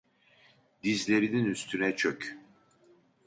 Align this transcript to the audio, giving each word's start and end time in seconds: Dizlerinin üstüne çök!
Dizlerinin 0.83 1.45
üstüne 1.45 1.95
çök! 1.95 2.37